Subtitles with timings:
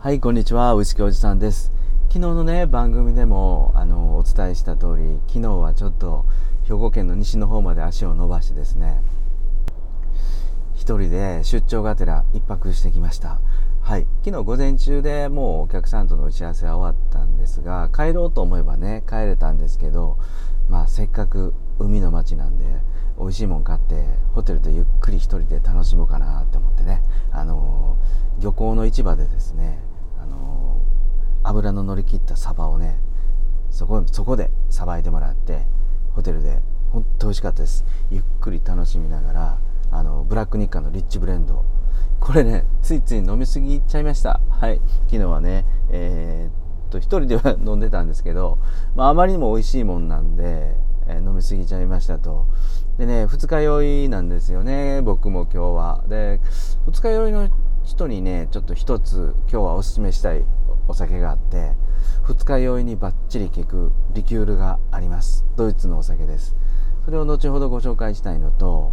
[0.00, 1.72] はいこんにちはウイスキーおじさんです。
[2.06, 6.24] 昨日のね番組でもあのお伝えした通り昨日はちょっと
[6.62, 9.02] 兵庫県の西の方まで足を伸ばしてですね
[10.76, 13.40] 一人で出張がてら一泊してきました。
[13.82, 20.16] はい昨日午前中でもうお客さんとの打ち合わせは終わったんですが帰ろうと思えばね帰れたんですけど
[20.68, 22.66] まあせっかく海の町なんで
[23.18, 27.02] 美味しいもん買ってホテルでゆっくり一人で楽しもうかなって思ってね。
[27.30, 27.96] あの
[28.40, 29.78] 漁港の市場でですね
[30.20, 30.80] あの
[31.42, 32.98] 油の乗り切ったサバをね
[33.70, 35.66] そこそこでさばいてもらって
[36.14, 36.60] ホテルで
[36.92, 37.84] 本当美味しかったです。
[38.10, 39.58] ゆっくり楽しみながら
[39.90, 41.64] あのブラックニッカのリッチブレンド。
[42.20, 44.40] これねついつい飲みすぎちゃいました。
[44.50, 44.80] はい。
[45.06, 48.58] 昨日はねえー、っと一人では飲んでたんですけど、
[48.94, 52.46] まあ、あまりにも美味しいもんなんで、え、飲みすぎちゃいましたと。
[52.98, 56.04] でね二日酔いなんですよね僕も今日は。
[56.08, 56.40] で
[56.86, 57.48] 二日酔いの
[57.84, 60.44] 人にねちょっと一つ今日はおすすめしたい
[60.88, 61.74] お酒があって
[62.24, 65.46] 二日酔いにバッチリ効くリキュールがあります。
[65.56, 66.56] ドイツのお酒です。
[67.04, 68.92] それを後ほどご紹介したいのと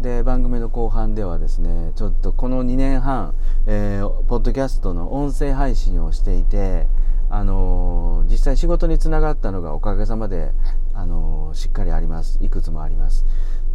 [0.00, 3.34] で番組の後半ではですねちょっとこの2年半、
[3.66, 6.86] えー、ポッドキャストの音声配信をしていて
[7.30, 10.52] あの、実際仕事につながったのがおかげさまで、
[10.94, 12.38] あの、しっかりあります。
[12.42, 13.24] いくつもあります。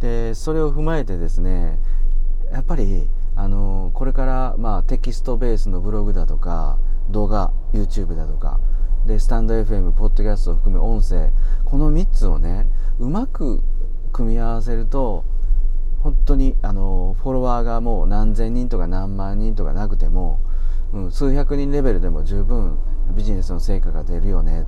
[0.00, 1.78] でそれを踏まえてですね
[2.50, 6.78] やっぱり、あの、これから、まあ、テキストベースのブログだとか
[7.10, 8.60] 動画 YouTube だとか
[9.06, 11.30] でスタンド FM ポッドキャストを含め音声
[11.64, 12.66] この3つをね
[12.98, 13.62] うまく
[14.12, 15.24] 組み合わせると
[16.02, 20.40] 本当にあのフォロワーがもう何千人とか何万人とかなくても、
[20.92, 22.78] うん、数百人レベルでも十分
[23.10, 24.66] ビジネスの成果が出るよね。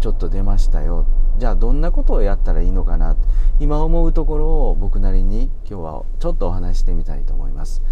[0.00, 1.06] ちょっと出ましたよ。
[1.38, 3.16] じゃあどんなことをやったらいいのかな。
[3.58, 7.82] 今思うところを僕なりに今日はちょっとお話してみたいと思います。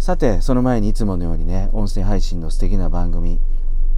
[0.00, 3.38] さてその前にいつものようにね音声配信の素敵な番組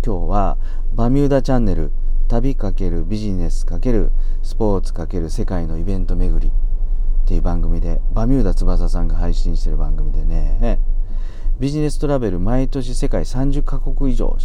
[0.05, 0.59] 今日は
[0.95, 1.93] バミューダチャンネル
[2.27, 4.11] 旅×ビジネス×
[4.43, 10.81] スポーツ×世界のイベント巡りっていう番組でバミューダ翼さんが配信してる番組でね
[11.61, 14.37] ビジネストラベル毎年世界30カ国以上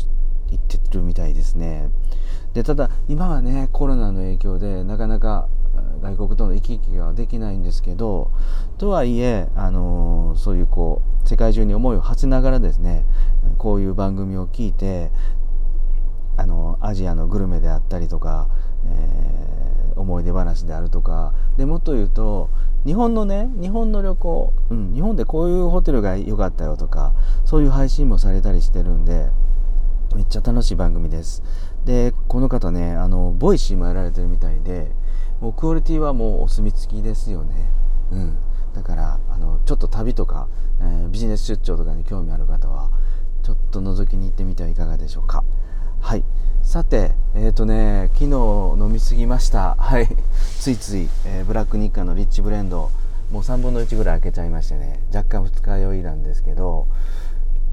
[0.51, 1.89] 行ってるみたいですね。
[2.53, 5.47] でただ今はねコロナの影響でなかなか
[6.01, 8.31] 外国との行き来ができないんですけど
[8.77, 13.05] とはいえ、あの、そういうこう世界中に思いを馳せながらですね
[13.57, 15.11] こういう番組を聞いて
[16.37, 18.47] あのアジアのグルメであったりとか、
[18.85, 22.49] えー、思い出話であるとかでもっと言うと
[22.85, 27.13] 日本のね日本の旅行、うん、日本でこういうホテルが良かったよとか
[27.43, 29.29] そういう配信もされたりしてるんで
[30.17, 31.43] めっちゃ楽しい番組です。
[31.85, 34.91] でこの方ねあの Voicy もやられてるみたいで
[35.39, 37.53] もうクオリティはもうお墨付きですよね。
[38.11, 38.37] うん。
[38.73, 40.47] だからあのちょっと旅とか、
[40.81, 42.89] えー、ビジネス出張とかに興味ある方は
[43.43, 45.43] ちょっと覗きに行ってみてはいかがでしょうか。
[45.99, 46.23] はい。
[46.63, 48.31] さてえっ、ー、とね昨日
[48.83, 49.75] 飲みすぎました。
[49.77, 50.07] はい。
[50.59, 52.89] ついつい、えー、ブラックニッカのリッチブレンド
[53.31, 56.87] もう3分の1ぐらい開けちゃいましてね若干二日酔いなんですけど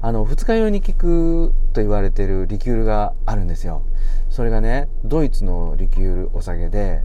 [0.01, 3.81] あの二日酔いに効くと言われてるリキュールがあるんですよ。
[4.29, 7.01] それがねドイツのリキュールお酒で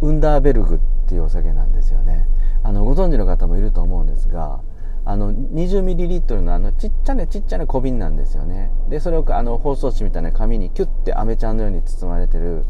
[0.00, 2.26] ウンダーベルグっていうお酒なんですよね。
[2.62, 4.60] あのご存知の方もいると思うんですが
[5.04, 8.70] あの 20ml のあのちっちゃなちっちゃな小瓶なんですよね。
[8.88, 12.64] でそれをあの包装紙みたいな紙にキュッてアメちゃんのように包まれてる、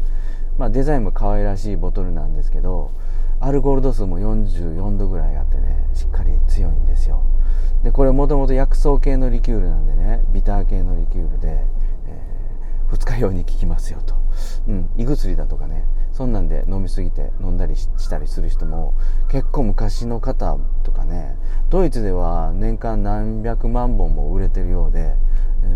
[0.57, 2.91] まあ、デザインも可愛らしいボトルなんですけど
[3.39, 7.23] アルコール度数も44度ぐらいあってねしっかり強いんですよ。
[7.91, 14.15] でこれもともと薬草系のリキュールなんでねビター系のリキュールで、えー、二日酔いに効きますよと、
[14.65, 18.93] うん、胃薬だとかねそんなんで飲みすぎて飲んだりしたりする人も
[19.29, 21.35] 結構昔の方とかね
[21.69, 25.15] ドイツでは年間何百万本も売れてるようで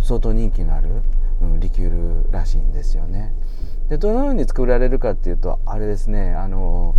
[0.01, 0.89] 相当人気のある、
[1.41, 3.33] うん、リキュールらしいんですよね。
[3.89, 6.95] でどのように作られるかっていうとあれですねあの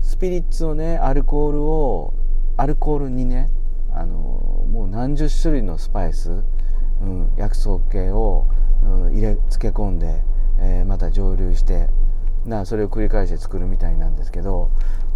[0.00, 2.14] スピリッツをねアルコールを
[2.56, 3.50] アルコールにね
[3.94, 4.16] あの
[4.70, 6.30] もう何十種類のスパイス、
[7.02, 8.46] うん、薬草系を、
[8.82, 10.22] うん、入れ漬け込んで、
[10.60, 11.88] えー、また蒸留して
[12.46, 14.70] なそれを繰り返して作るみたいなんですけど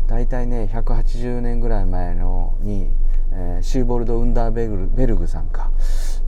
[0.08, 2.90] 大体ね180年ぐらい前のに、
[3.32, 5.70] えー、シューボルド・ウンダーベルベルグさんか、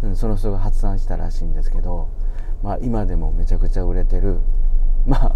[0.02, 2.08] うん、その人が発案したらしいんですけど、
[2.62, 4.40] まあ、今でもめちゃくちゃ売れてる。
[5.06, 5.34] まあ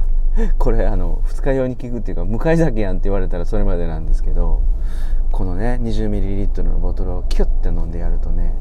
[0.58, 4.62] これあの二日酔いに効くっていうか向かい酒やんって言われたらそれまでなんですけど
[5.32, 8.54] このね 20ml のボトルをキュッて飲んでやるとね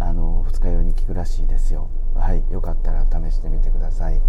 [0.00, 1.90] あの二日酔いに効くらしいですよ。
[2.14, 4.20] はいよかったら試してみてください。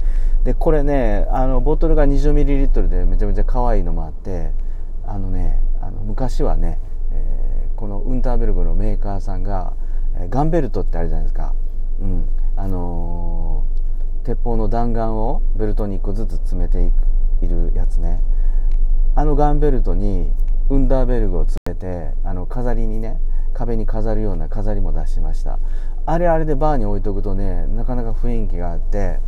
[0.44, 4.52] でこれねあのボトルが 20ml でめちゃめちゃ可愛いのもあって
[5.08, 6.78] あのねあの昔はね、
[7.12, 9.74] えー、このウンターベルグのメーカーさんが
[10.30, 11.56] ガンベルトってあるじゃないですか。
[12.02, 12.28] うん。
[12.56, 16.92] あのー、鉄砲の弾丸をベルトに1個ずつ詰めてい
[17.42, 18.22] いるやつね。
[19.16, 20.32] あのガンベルトに
[20.70, 23.20] ウンダーベルグを詰めてあの飾りにね
[23.54, 25.60] 壁に飾るような飾りも出しました。
[26.06, 29.20] あれあれでバーに置いとくとねなかなか雰囲気があって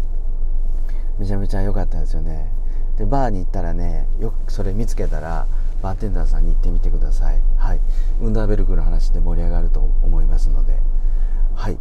[1.19, 2.51] めちゃめちゃ良かったんですよね。
[2.97, 5.47] でバーに行ったらねよくそれ見つけたら
[5.81, 7.39] バーテンダーさんに行ってみてください。
[7.57, 7.79] はい。
[8.21, 10.73] ウンダーベルクの話で盛り上がると思いますので。
[11.53, 11.77] はい。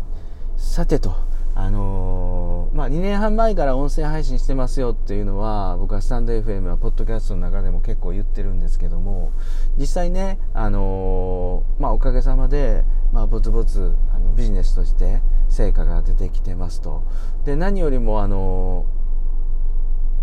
[0.56, 1.14] さてと。
[1.56, 9.32] あのー、まあ、2年半前から音声配信してますよっていうのは僕はスタンド FM はポッドキャストの中でも結構言ってるんですけども
[9.78, 17.04] 実際ね、あのー、まあ、おかげさまで、まあ、ぼつぼつあのビジネスとして成果が出てきてますと。
[17.44, 18.86] で何よりも、あの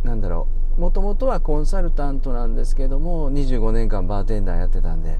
[0.04, 5.20] ー、なんだろうもともとはコンサルタントなんですけども25年間バーテンダーやってたんで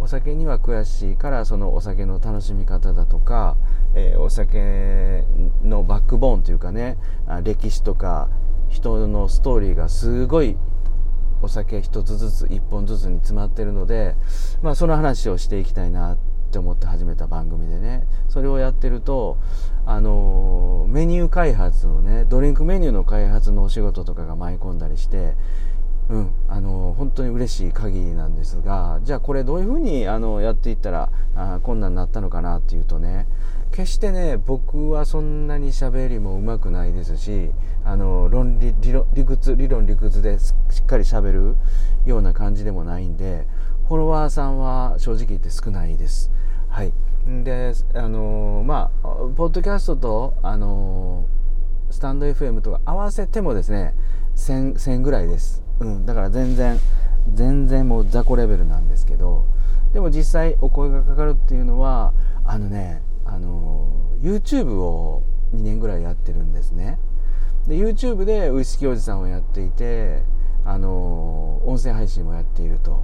[0.00, 3.56] お酒には悔しいからそのお酒の楽しみ方だとか、
[3.94, 5.24] えー、お酒
[5.62, 6.96] のバックボーンというかね
[7.42, 8.30] 歴史とか
[8.68, 10.56] 人のストーリーがすごい
[11.40, 14.14] お酒一つずつ一本ずつに詰まってるので、
[14.62, 16.18] まあ、その話をしていきたいなっ
[16.50, 18.04] て思って始めた番組でね。
[18.28, 19.38] それをやってると
[19.86, 25.34] あのメニュー開発のねドリンクメニューの開発のお仕事とかが舞い込んだりして
[26.10, 33.26] うん、あの本当に嬉しい限りなんですがじゃあこれどういうふうにあのやっていったらあ困難になったのかなっていうとね
[33.72, 37.50] 決してね僕はそんなに喋りもうまくないですし
[37.84, 41.56] あの論理理論理屈理論理屈でしっかり喋る
[42.06, 43.46] ような感じでもないんで
[43.86, 46.30] フォロワーさんは正直言って少ないです。
[46.68, 46.92] はい、
[47.42, 49.06] であのまあ
[49.36, 51.26] ポッドキャストとあの
[51.90, 53.94] スタンド FM とか合わせてもですね
[54.36, 55.67] 1000, 1000ぐらいです。
[55.80, 56.78] うん、だから全然
[57.34, 59.46] 全然もう雑魚レベルなんですけど
[59.92, 62.12] でも実際お声がかかるっていうのは
[62.44, 63.88] あのねあの
[64.22, 65.22] YouTube を
[65.54, 66.98] 2年ぐらいやってるんですね。
[67.66, 70.22] で YouTube でウイスキーおじさんをやっていて
[70.64, 73.02] あの音声配信もやっていると。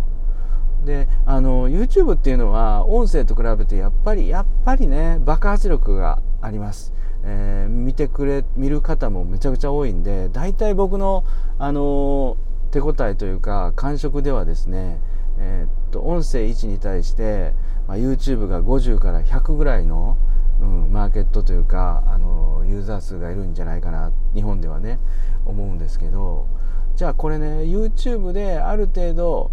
[0.85, 6.93] であの YouTube っていうのは音声と比べてやっぱりやっぱりね爆発力があります、
[7.25, 11.25] えー、見てくれ見る方もめちゃくちゃ多いんで大体僕の
[11.59, 12.37] あの
[12.75, 15.01] 手応えというか感触ではですね、
[15.39, 17.53] えー、っと音声1に対して、
[17.87, 20.19] まあ、YouTube が50から100ぐらいの、
[20.61, 24.99] うん、マーケットというかあのユーザー数がいるんじゃないかな日本ではね
[25.47, 26.49] 思うんですけど
[26.97, 29.53] じゃあこれね YouTube である程度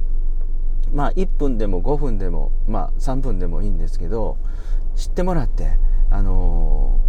[0.91, 4.37] まあ1分でも5分でもまあ3分でもいいんですけど
[4.95, 5.77] 知ってもらって
[6.09, 6.99] あの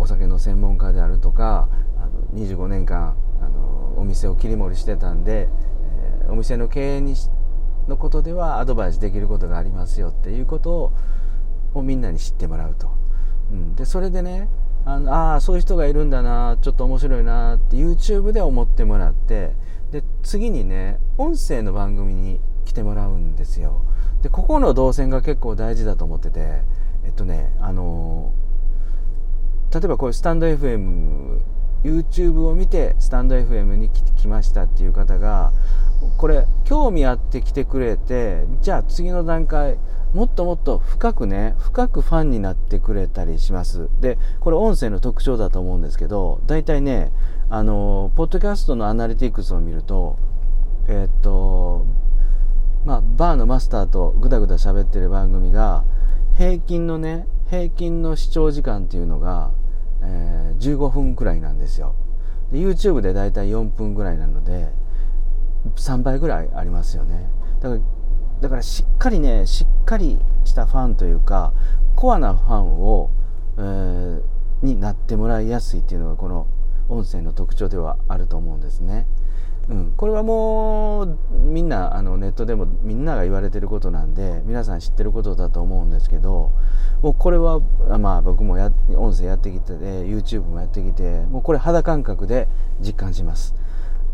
[0.00, 3.14] お酒の専門家であるとかあの25年間
[3.96, 5.48] お店を切り盛りしてたんで、
[6.22, 7.14] えー、お店の経営に
[7.88, 10.92] のことではアドバイスできることがありますよっていうこと
[11.74, 12.90] をみんなに知ってもらうと。
[13.52, 14.48] うん、でそれでね
[14.86, 19.52] あのあそういう人がいるんだなちょっと面白いなって YouTube で思ってもらって
[19.92, 23.82] で次にね音声の番組に来てもらうんですよ。
[24.22, 26.62] でここの動線が結構大事だと思ってて
[27.04, 28.32] えっとねあの
[29.72, 31.40] 例えばこういうスタンド FM
[31.84, 35.52] YouTube を見てスタンド FM に来ましたっていう方が
[36.16, 39.76] これ興味あって来てくれてじゃあ次の段階
[40.14, 43.88] もっともっと深くね深くファンになってくれたりします。
[44.00, 47.12] でこれ音声の特徴だと思うんですけど大体ね
[47.50, 50.18] あのポッドキャストのアナリティクスを見ると
[50.86, 51.84] えー、っと
[52.84, 55.84] まあバーのマスターとぐだぐだ喋ってる番組が
[56.38, 59.50] 平均のね平均の視聴時間っていうのが
[60.04, 61.94] えー、15分くらいなんですよ
[62.52, 64.68] で YouTube でだいたい4分ぐらいなので
[65.76, 67.28] 3倍ぐらいありますよね
[67.60, 67.80] だから
[68.40, 71.54] だからしっかりねしっかりしたファンというか
[71.96, 73.10] コアなファンを、
[73.56, 74.22] えー、
[74.62, 76.46] になってもらいやすいっていうのがこの
[76.88, 79.06] 音声の特徴ではあると思うんですね。
[79.68, 86.52] うん、これはもうみんなあのネットでもみんなが言われてることなんで皆さん知ってることだと思うんですけど
[87.02, 87.60] もうこれは
[87.98, 92.48] まあ僕もや音声やってきてで YouTube もやってきてもうこれ肌感覚で
[92.80, 93.54] 実感します。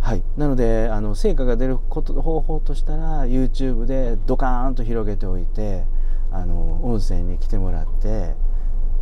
[0.01, 5.85] はい、なのであの成果が出ること方法としたら YouTube でドカーンと広げておいて
[6.33, 8.35] あの音声に来てもらって、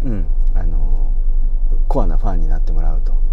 [0.02, 1.12] うん、あの
[1.87, 3.27] コアなファンになってもらうと。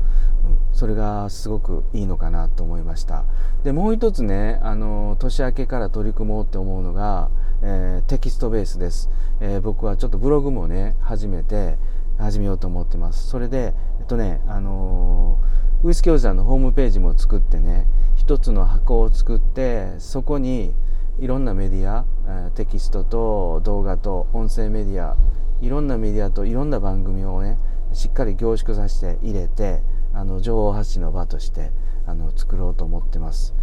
[0.74, 3.26] それがすごくいいのかなと思いました。
[3.64, 7.30] でもう一つねあの年明けから取り組もうって思うのが、
[7.62, 9.10] えー、テキストベースです、
[9.40, 11.78] えー、僕はちょっとブログもね始めて
[12.18, 13.28] 始めようと思ってます。
[13.28, 20.74] それでえっとねあのー、ウイスキーおじさんのホームページも作ってね一つの箱を作ってそこに
[21.20, 25.16] いろんなメディア、えテキストと動画と音声メディア
[25.62, 27.58] いろんなメディアといろんな番組をね
[27.94, 29.82] しっかり凝縮させて入れて
[30.16, 31.72] あの情報発信の場として
[32.08, 33.54] あの作ろうと思ってます。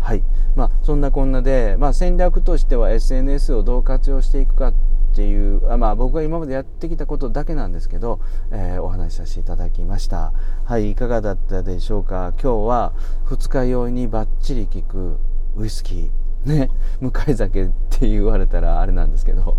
[0.00, 0.22] はい。
[0.56, 4.74] まあ、そんなこんなで、まあ、戦略としては SNS をどう活用していくかっ
[5.14, 8.18] ていうあ、まあ、僕が今までやってきたことだけなんですけど、
[8.50, 10.32] えー、お話しさせていただきました。
[10.64, 10.92] はい。
[10.92, 12.32] いかがだったでしょうか？
[12.42, 12.92] 今日は
[13.24, 15.18] 二日酔いにバッチリ効く
[15.56, 16.48] ウイスキー。
[16.48, 16.70] ね。
[17.00, 19.58] 向かい酒って言われたらあれなんですけど、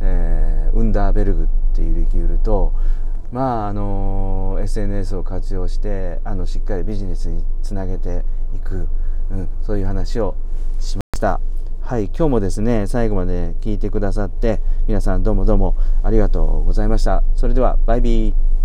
[0.00, 2.72] えー、ウンダーベルグっていうリキュールと
[3.32, 8.24] まああの SNS を活用してあのしっかりビジネスにつなげて
[8.54, 8.86] いく、
[9.30, 10.36] うん、そういう話を
[10.78, 11.40] しました。
[11.80, 17.24] はい、今日もですね、最後まで聞いてくださって、皆さんどうもどうもありがとうございました。
[17.34, 18.61] それでは、バイビー。